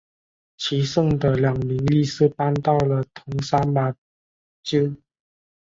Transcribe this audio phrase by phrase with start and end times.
[0.57, 3.93] 其剩下的两名力士搬到了桐山马
[4.63, 4.97] 厩。